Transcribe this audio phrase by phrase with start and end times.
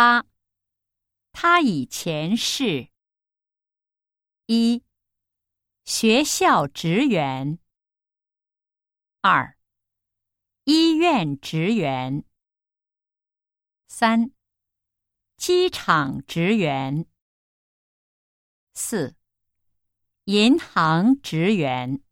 [0.00, 0.24] 八。
[1.30, 2.88] 他以前是
[4.46, 4.82] 一。
[5.84, 7.58] 学校职员。
[9.20, 9.58] 二。
[10.64, 12.24] 医院职员。
[13.88, 14.30] 三。
[15.36, 17.04] 机场职员。
[18.72, 19.14] 四。
[20.24, 22.02] 银行职员。